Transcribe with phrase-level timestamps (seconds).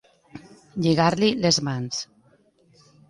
[0.85, 2.01] Lligar-li les mans.